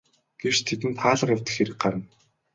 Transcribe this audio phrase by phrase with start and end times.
[0.41, 2.05] Гэвч тэдэнд хаалга эвдэх хэрэг гарна.